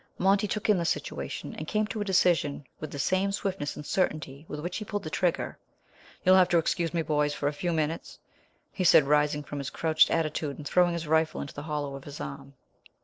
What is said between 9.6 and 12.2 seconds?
crouched attitude and throwing his rifle into the hollow of his